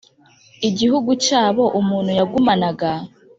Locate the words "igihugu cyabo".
0.69-1.63